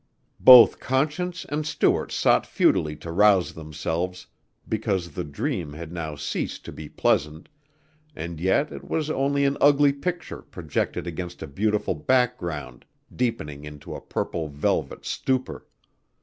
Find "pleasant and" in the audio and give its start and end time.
6.89-8.39